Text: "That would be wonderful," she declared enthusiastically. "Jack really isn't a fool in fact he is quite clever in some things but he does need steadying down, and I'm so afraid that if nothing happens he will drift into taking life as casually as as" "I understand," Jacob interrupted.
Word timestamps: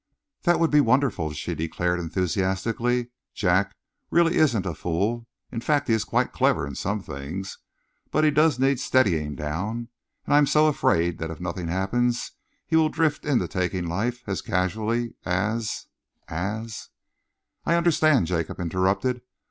"That 0.41 0.59
would 0.59 0.71
be 0.71 0.81
wonderful," 0.81 1.31
she 1.31 1.53
declared 1.53 1.99
enthusiastically. 1.99 3.11
"Jack 3.35 3.75
really 4.09 4.37
isn't 4.37 4.65
a 4.65 4.73
fool 4.73 5.27
in 5.51 5.61
fact 5.61 5.87
he 5.87 5.93
is 5.93 6.03
quite 6.05 6.31
clever 6.33 6.65
in 6.65 6.73
some 6.73 7.03
things 7.03 7.59
but 8.09 8.23
he 8.23 8.31
does 8.31 8.57
need 8.57 8.79
steadying 8.79 9.35
down, 9.35 9.89
and 10.25 10.33
I'm 10.33 10.47
so 10.47 10.65
afraid 10.65 11.19
that 11.19 11.29
if 11.29 11.39
nothing 11.39 11.67
happens 11.67 12.31
he 12.65 12.75
will 12.75 12.89
drift 12.89 13.25
into 13.27 13.47
taking 13.47 13.85
life 13.87 14.23
as 14.25 14.41
casually 14.41 15.13
as 15.23 15.85
as" 16.27 16.89
"I 17.67 17.75
understand," 17.75 18.25
Jacob 18.25 18.59
interrupted. 18.59 19.21